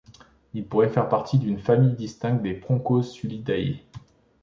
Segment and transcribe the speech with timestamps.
[0.55, 3.83] Il pourrait faire partie d'une famille distincte des Proconsulidae.